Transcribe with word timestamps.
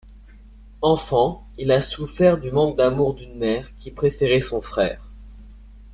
Enfant, 0.81 1.45
il 1.59 1.71
a 1.71 1.79
souffert 1.79 2.39
du 2.39 2.49
manque 2.49 2.75
d'amour 2.75 3.13
d'une 3.13 3.35
mère 3.37 3.69
qui 3.77 3.91
préférait 3.91 4.41
son 4.41 4.59
frère. 4.59 5.07